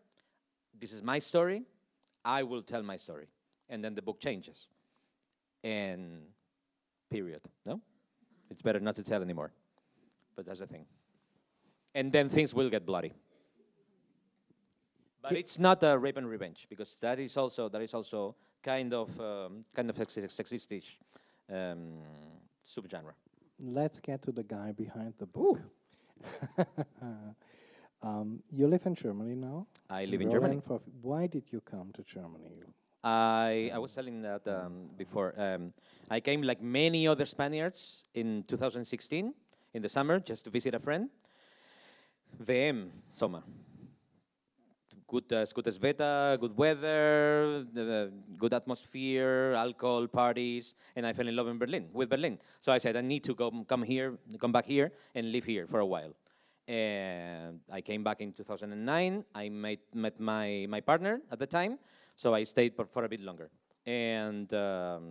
[0.78, 1.62] This is my story.
[2.24, 3.26] I will tell my story.
[3.68, 4.68] And then the book changes.
[5.64, 6.22] And
[7.10, 7.42] period.
[7.66, 7.80] No?
[8.50, 9.52] It's better not to tell anymore.
[10.36, 10.86] But that's the thing.
[11.94, 13.12] And then things will get bloody.
[15.22, 18.92] But it's not a rape and revenge because that is also that is also kind
[18.94, 20.96] of um, kind of sexistish
[21.52, 21.98] um,
[22.64, 23.14] subgenre.
[23.58, 25.60] Let's get to the guy behind the book.
[28.02, 29.66] um, you live in Germany now.
[29.90, 30.60] I live in Germany.
[30.66, 32.62] For, why did you come to Germany?
[33.04, 35.34] I I was telling that um, before.
[35.36, 35.72] Um,
[36.10, 39.34] I came like many other Spaniards in 2016
[39.74, 41.10] in the summer just to visit a friend.
[42.44, 43.42] VM Soma
[45.10, 51.34] good, uh, good Sveta, good weather, the, good atmosphere, alcohol, parties, and I fell in
[51.34, 52.38] love in Berlin, with Berlin.
[52.60, 55.66] So I said, I need to go, come here, come back here and live here
[55.66, 56.14] for a while.
[56.68, 59.24] And I came back in 2009.
[59.34, 61.78] I met, met my, my partner at the time,
[62.14, 63.50] so I stayed for, for a bit longer.
[63.84, 65.02] And um,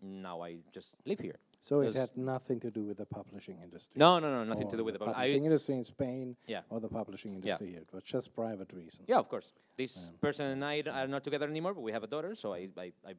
[0.00, 1.36] now I just live here.
[1.68, 3.94] So it had nothing to do with the publishing industry.
[4.04, 6.36] No, no, no, nothing to do with the the publishing industry in Spain.
[6.46, 6.60] Yeah.
[6.72, 7.80] Or the publishing industry here.
[7.88, 9.04] It was just private reasons.
[9.12, 9.48] Yeah, of course.
[9.76, 12.68] This person and I are not together anymore, but we have a daughter, so I
[12.86, 13.12] I, I,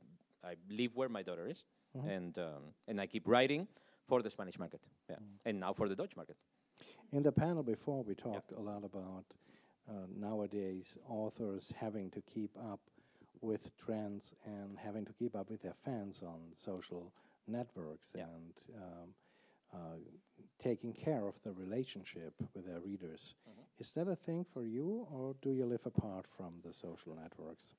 [0.51, 1.59] I live where my daughter is,
[1.97, 2.09] Mm-hmm.
[2.17, 3.61] and um, and I keep writing
[4.09, 4.81] for the Spanish market.
[5.09, 5.47] Yeah, Mm.
[5.47, 6.37] and now for the Dutch market.
[7.17, 9.25] In the panel before, we talked a lot about
[9.89, 9.93] uh,
[10.27, 12.81] nowadays authors having to keep up
[13.49, 17.03] with trends and having to keep up with their fans on social
[17.47, 18.25] networks Yeah.
[18.25, 19.13] and um,
[19.73, 19.97] uh,
[20.59, 23.35] taking care of the relationship with their readers.
[23.49, 23.61] Mm-hmm.
[23.79, 27.75] Is that a thing for you, or do you live apart from the social networks?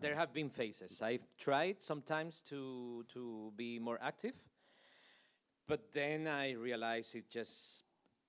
[0.00, 1.02] There have been phases.
[1.02, 4.34] I've tried sometimes to to be more active,
[5.66, 7.84] but then I realize it just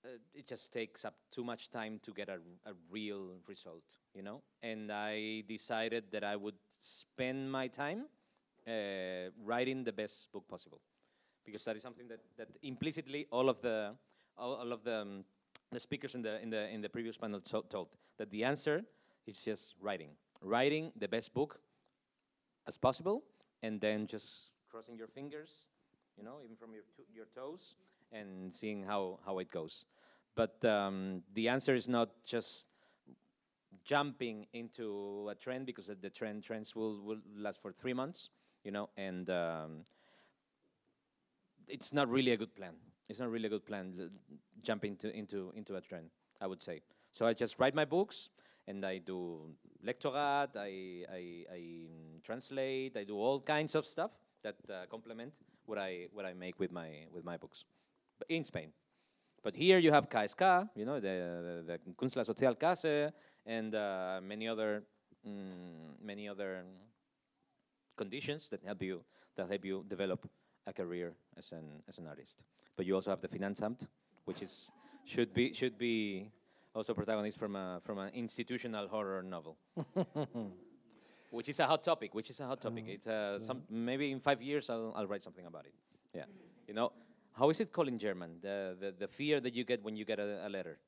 [0.05, 4.21] uh, it just takes up too much time to get a, a real result, you
[4.23, 4.41] know.
[4.62, 8.05] And I decided that I would spend my time
[8.69, 10.79] uh, writing the best book possible,
[11.45, 13.95] because that is something that, that implicitly all of the
[14.38, 15.25] all, all of the um,
[15.71, 18.84] the speakers in the in the in the previous panel to- told that the answer
[19.25, 20.10] is just writing,
[20.41, 21.60] writing the best book
[22.67, 23.23] as possible,
[23.63, 25.69] and then just crossing your fingers,
[26.17, 27.75] you know, even from your to- your toes,
[28.12, 29.86] and seeing how how it goes.
[30.36, 32.65] But um, the answer is not just
[33.84, 38.29] jumping into a trend because the trend trends will, will last for three months,
[38.63, 39.84] you know, and um,
[41.67, 42.74] it's not really a good plan.
[43.08, 44.08] It's not really a good plan uh,
[44.62, 46.10] jumping into into into a trend.
[46.41, 46.82] I would say.
[47.12, 48.30] So I just write my books
[48.67, 50.56] and I do lectorat.
[50.56, 52.95] I I, I mm, translate.
[52.97, 54.12] I do all kinds of stuff
[54.43, 55.34] that uh, complement
[55.66, 57.66] what I what I make with my with my books,
[58.30, 58.72] in Spain.
[59.41, 63.12] But here you have KSK, you know, the, the, Künstler Sozialkasse,
[63.45, 64.84] and uh, many other
[65.26, 66.64] mm, many other
[68.00, 69.04] conditions that help you
[69.36, 70.20] that help you develop
[70.66, 72.38] a career as an as an artist.
[72.76, 73.88] But you also have the Finanzamt,
[74.26, 74.72] which is
[75.04, 75.95] should be should be
[76.74, 79.58] also protagonist from a from an institutional horror novel.
[81.38, 82.14] which is a hot topic.
[82.14, 82.86] Which is a hot topic.
[82.88, 85.74] It's uh, some maybe in five years I'll, I'll write something about it.
[86.14, 86.26] Yeah,
[86.68, 86.91] you know,
[87.34, 88.39] how is it called in German?
[88.41, 90.80] The the, the fear that you get when you get a, a letter.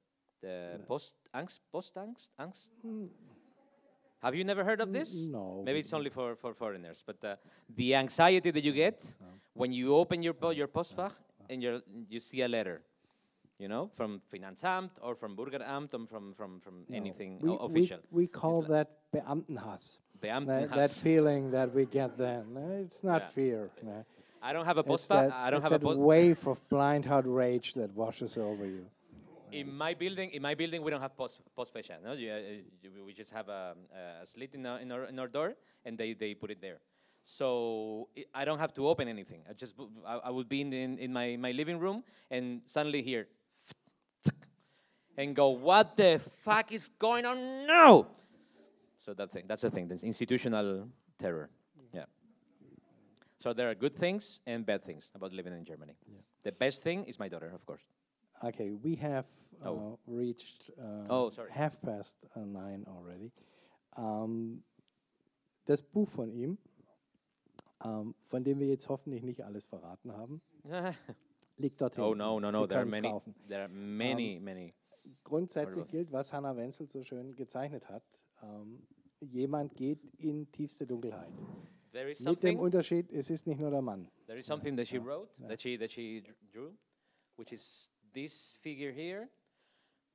[0.42, 2.70] The post angst, post angst, angst.
[4.24, 5.14] Have you never heard of this?
[5.24, 5.64] no.
[5.66, 7.04] Maybe it's only for, for foreigners.
[7.06, 7.36] But uh,
[7.76, 9.04] the anxiety that you get
[9.54, 11.14] when you open your, po- your postfach
[11.50, 12.82] and you're, you see a letter,
[13.58, 16.96] you know, from Finanzamt or from Bürgeramt or from, from, from No.
[16.98, 18.00] anything we, official.
[18.12, 20.00] We, we call like- that Beamtenhass.
[20.22, 22.46] That, that feeling that we get then.
[22.86, 23.28] It's not Yeah.
[23.30, 23.70] fear.
[23.82, 24.06] no.
[24.44, 25.32] I don't have a postfach.
[25.32, 28.86] I don't it's have a that wave of blind outrage that washes over you.
[29.52, 31.98] In my building, in my building, we don't have post post fascia.
[32.04, 32.38] No, you, uh,
[32.82, 33.76] you- we just have a,
[34.24, 36.80] a slit in our, in our in our door, and they, they put it there.
[37.24, 39.42] So i I don't have to open anything.
[39.50, 39.76] I just
[40.06, 43.28] I, I would be in, the, in in my my living room, and suddenly hear,
[45.18, 48.08] and go, what the fuck is going on now?
[49.00, 50.88] So that thing, that's the thing, the institutional
[51.18, 51.50] terror.
[51.92, 52.06] Yeah.
[53.40, 55.96] So there are good things and bad things about living in Germany.
[56.44, 57.82] The best thing is my daughter, of course.
[58.44, 59.26] Okay, we have
[59.62, 60.00] uh, Oh.
[60.08, 61.52] reached uh, Oh, sorry.
[61.52, 63.32] half past uh, nine already.
[63.96, 64.64] Um,
[65.66, 66.58] das Buch von ihm,
[67.84, 70.42] ähm, von dem wir jetzt hoffentlich nicht alles verraten haben,
[71.58, 72.18] liegt dort Oh hinten.
[72.20, 72.68] no, no, Sie no.
[72.68, 73.10] There are many.
[73.10, 73.36] kaufen.
[73.48, 74.74] There are many, many.
[75.24, 78.04] Grundsätzlich gilt, was Hannah Wenzel so schön gezeichnet hat.
[78.44, 78.88] Ähm,
[79.20, 81.34] jemand geht in tiefste Dunkelheit.
[81.92, 82.60] There is Mit dem something.
[82.60, 84.08] Unterschied, es ist nicht nur der Mann.
[84.28, 86.72] There is something that she wrote, that she that she dr- drew,
[87.36, 89.28] which is this figure here.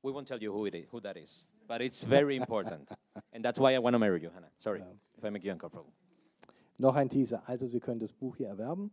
[0.07, 2.93] We won't tell you who it is, who that is, but it's very important,
[3.33, 4.53] and that's why I want to marry you, Hannah.
[4.57, 4.81] Sorry
[5.19, 5.93] if I make you uncomfortable.
[6.79, 7.43] Noch ein Teaser.
[7.49, 8.93] Also Sie können das Buch hier erwerben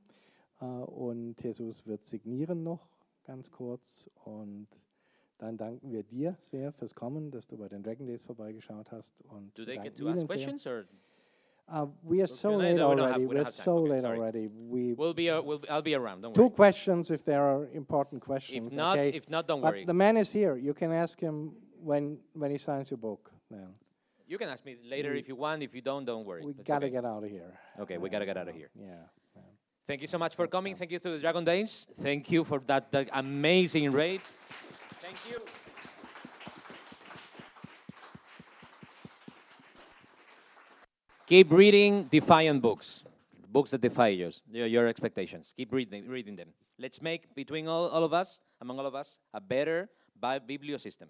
[0.60, 2.88] äh, und Jesus wird signieren noch
[3.26, 4.68] ganz kurz und
[5.38, 9.14] dann danken wir dir sehr fürs Kommen, dass du bei den Dragon Days vorbeigeschaut hast
[9.22, 10.86] und Do they get to ask questions, or
[11.68, 13.26] Uh, we are so late No, we already.
[13.26, 14.18] we, we are so Okay, late sorry.
[14.20, 14.48] already.
[14.48, 16.22] We we'll be, uh, we'll, I'll be around.
[16.22, 16.50] Don't two worry.
[16.52, 18.68] questions if there are important questions.
[18.68, 19.10] If not, okay?
[19.16, 19.86] if not, don't but worry.
[19.86, 20.56] the man is here.
[20.58, 23.32] You can ask him when when he signs your book.
[23.50, 23.68] Then
[24.28, 25.64] You can ask me later if you want.
[25.64, 26.44] If you don't, don't worry.
[26.44, 26.96] we It's gotta okay.
[26.96, 27.52] get out of here.
[27.80, 28.70] Okay, we gotta get out of here.
[28.76, 29.08] Yeah.
[29.86, 30.76] Thank you so much for coming.
[30.76, 31.88] Thank you to the Dragon Days.
[31.96, 34.22] Thank you for that, that amazing raid.
[35.02, 35.40] Thank you.
[41.26, 43.06] Keep reading defiant books,
[43.48, 45.54] books that defy yours, your, your expectations.
[45.56, 46.50] Keep reading, reading them.
[46.78, 50.80] Let's make between all, all of us, among all of us, a better bi- biblio
[50.80, 51.08] system.